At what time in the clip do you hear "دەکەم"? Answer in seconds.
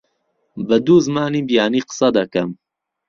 2.17-2.49